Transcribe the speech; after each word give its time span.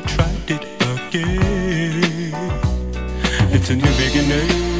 we 0.00 0.06
tried 0.06 0.50
it 0.50 0.64
again. 0.80 2.34
It's 3.52 3.70
a 3.70 3.76
new 3.76 3.92
beginning. 3.96 4.70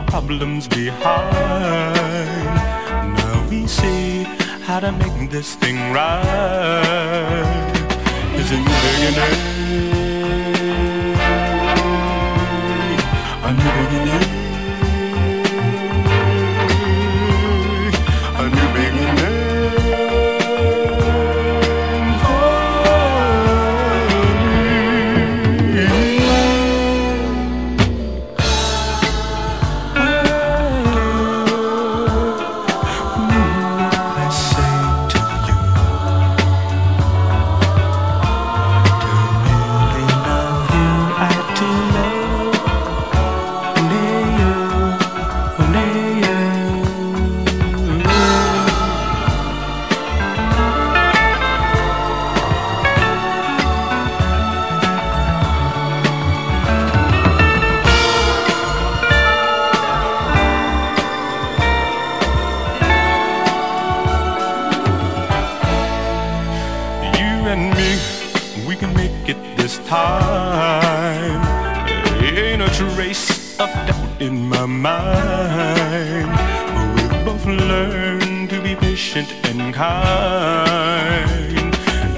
our 0.00 0.06
problems 0.06 0.68
behind. 0.68 1.34
Now 3.16 3.46
we 3.48 3.66
see 3.66 4.24
how 4.66 4.80
to 4.80 4.92
make 4.92 5.30
this 5.30 5.54
thing 5.56 5.92
right. 5.92 7.42
It's 8.34 8.50
a 8.50 8.56
new 8.56 8.78
beginning. 8.86 9.36
A 13.44 13.52
new 13.52 13.72
beginning. 13.88 14.19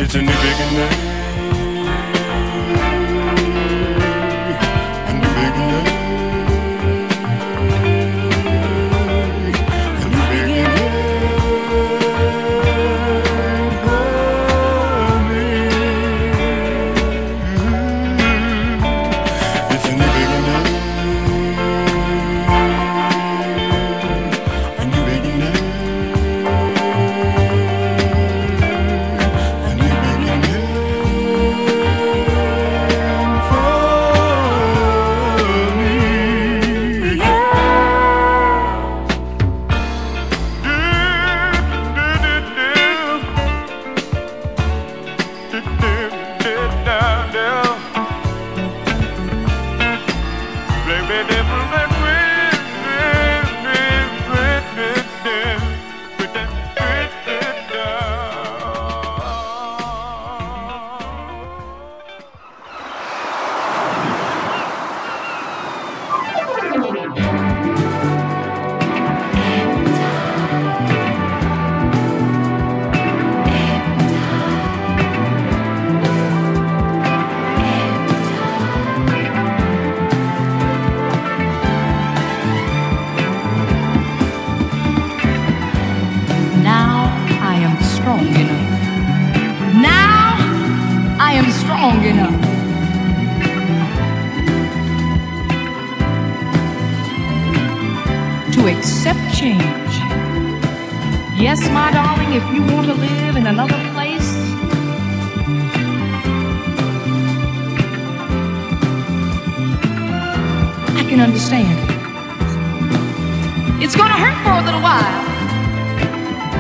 It's 0.01 0.17
a 0.17 0.21
new 0.21 0.33
beginning. 0.33 1.12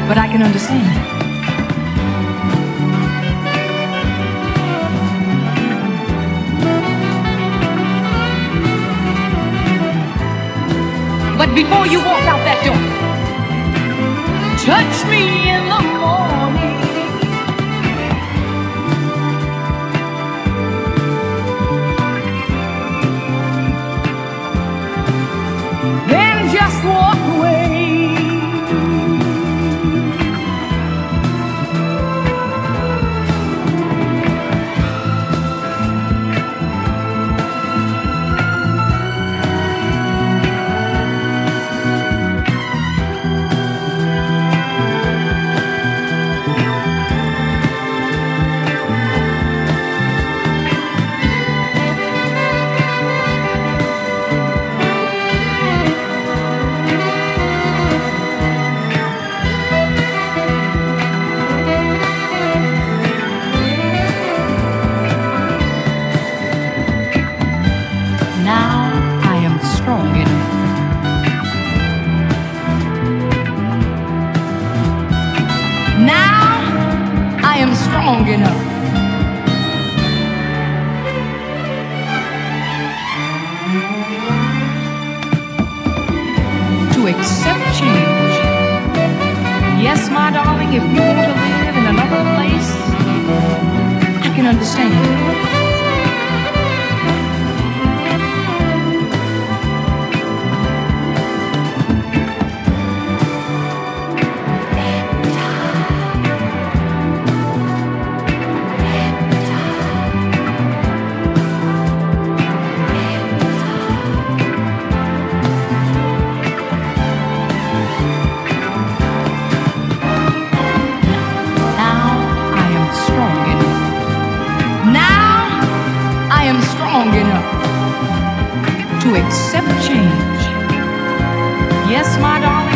but 0.09 0.19
I 0.19 0.27
can 0.29 0.43
understand. 0.43 1.23
But 11.39 11.55
before 11.55 11.87
you 11.87 11.99
walk 11.99 12.25
out 12.33 12.43
that 12.49 12.59
door, 12.65 12.83
touch 14.67 14.97
me 15.11 15.23
in 15.55 15.63
the 15.73 15.81
morning. 15.99 16.79
Then 26.09 26.37
just 26.55 26.85
walk 26.85 27.19
away. 27.37 27.62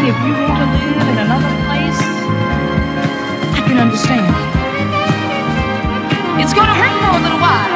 If 0.09 0.15
you 0.25 0.33
want 0.35 0.59
to 0.63 0.67
live 0.71 1.09
in 1.09 1.19
another 1.19 1.51
place, 1.67 2.01
I 3.59 3.61
can 3.67 3.79
understand. 3.79 4.31
It's 6.41 6.55
gonna 6.55 6.75
hurt 6.79 6.95
for 7.03 7.11
a 7.19 7.23
little 7.27 7.41
while, 7.43 7.75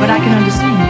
but 0.00 0.08
I 0.08 0.18
can 0.24 0.38
understand. 0.38 0.89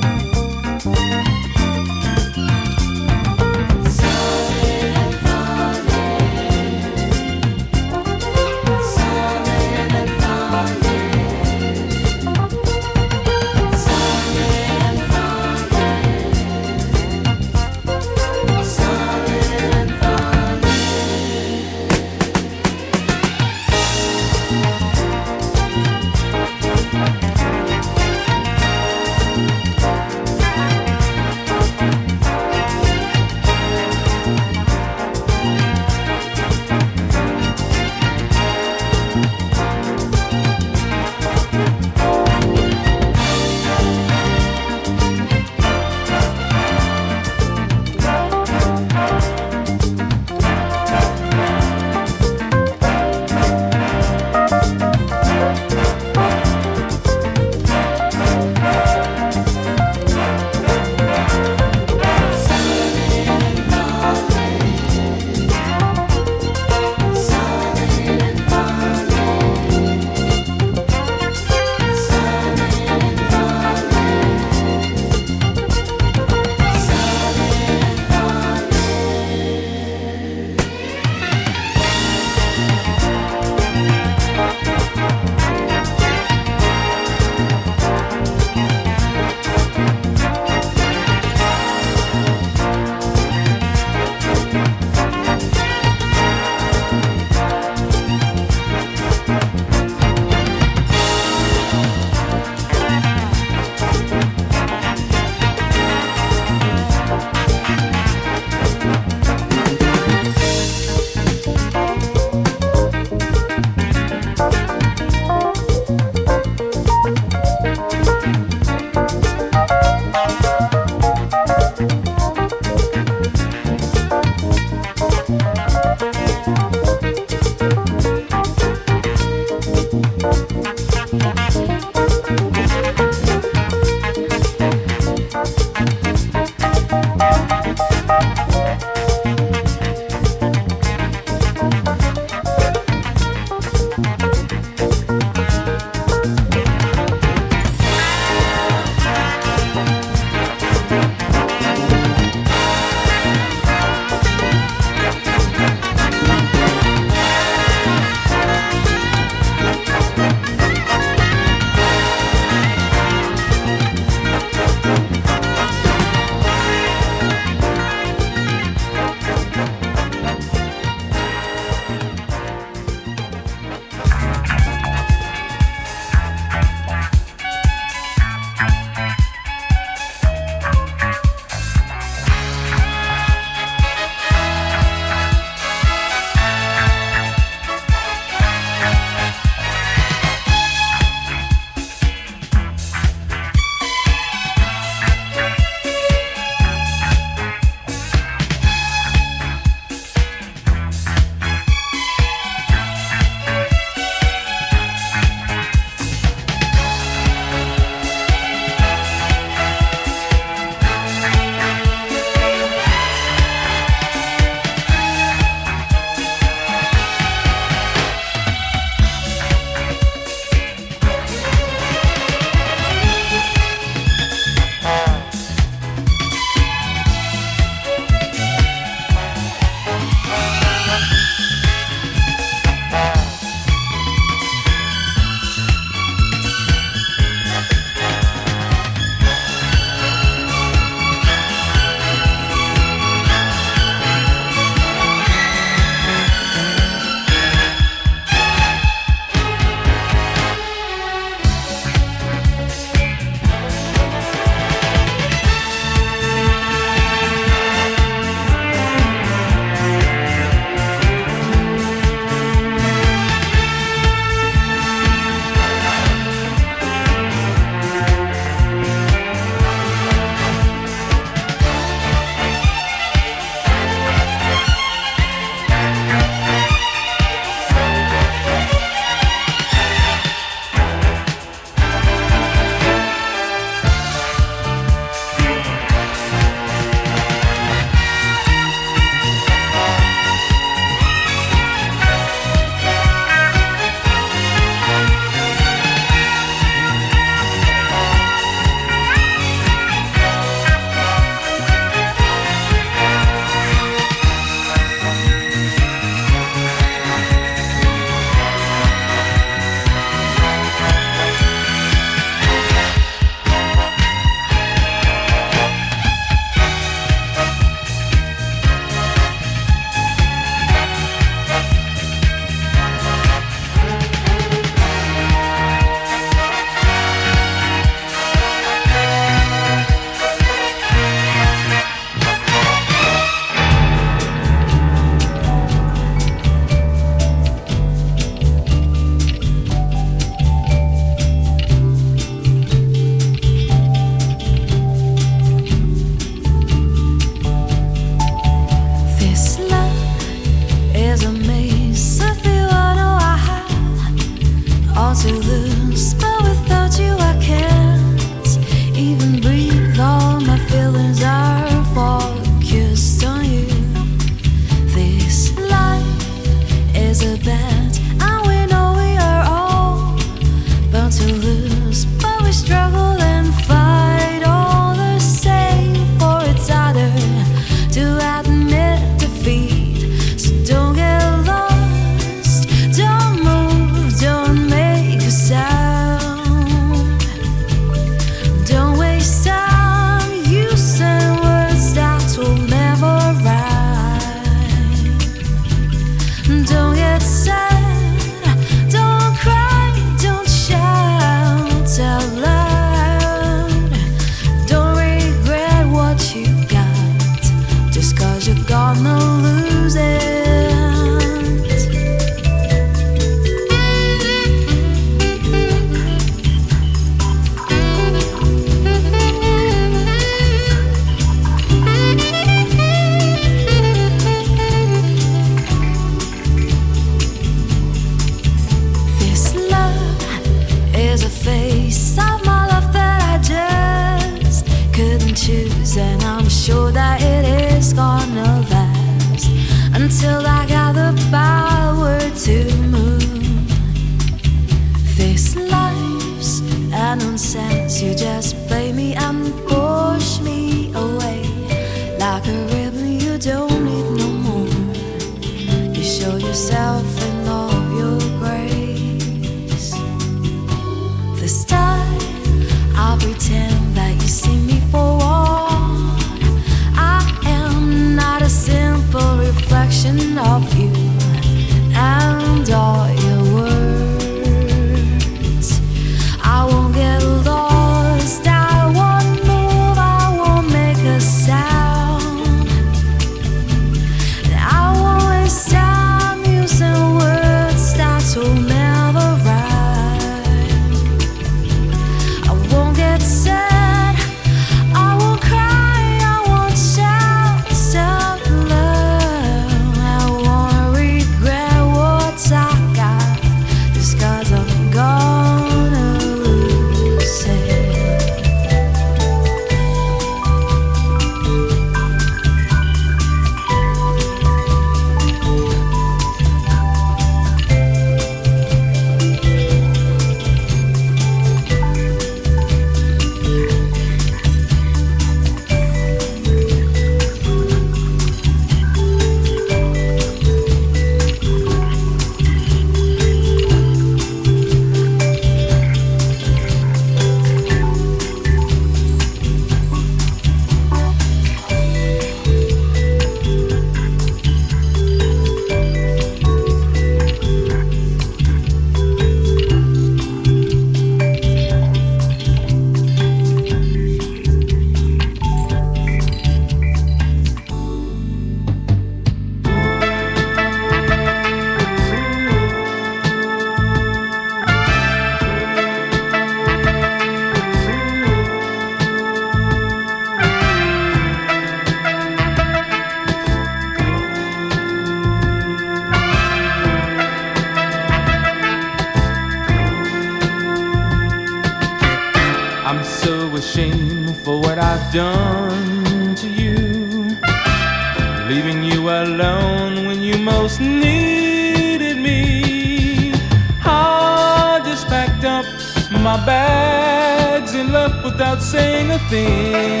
my 596.22 596.36
bags 596.44 597.74
and 597.74 597.92
left 597.92 598.22
without 598.22 598.60
saying 598.62 599.10
a 599.10 599.18
thing. 599.30 600.00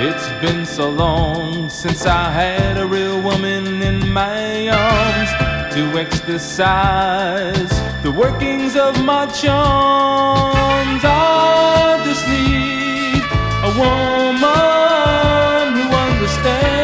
it's 0.10 0.28
been 0.42 0.66
so 0.66 0.90
long 0.90 1.70
since 1.70 2.06
I 2.06 2.32
had 2.32 2.78
a 2.78 2.86
real 2.86 3.22
woman 3.22 3.82
in 3.82 4.12
my 4.12 4.68
arms 4.68 5.47
to 5.78 6.00
exercise 6.00 7.70
the 8.02 8.12
workings 8.12 8.76
of 8.76 8.96
my 9.06 9.28
charms. 9.28 11.04
I 11.04 12.02
just 12.04 12.28
need 12.28 13.22
a 13.64 13.72
woman 13.78 14.48
who 15.78 15.96
understands. 15.96 16.77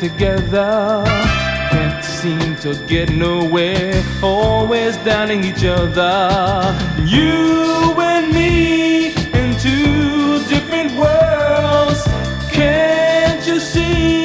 together. 0.00 1.04
Can't 1.70 2.02
seem 2.02 2.56
to 2.56 2.74
get 2.86 3.10
nowhere, 3.10 4.02
always 4.22 4.96
downing 4.98 5.44
each 5.44 5.64
other. 5.64 6.74
You 7.04 7.94
and 8.00 8.32
me 8.32 9.08
in 9.12 9.56
two 9.58 10.42
different 10.48 10.92
worlds. 10.96 12.02
Can't 12.50 13.46
you 13.46 13.60
see? 13.60 14.19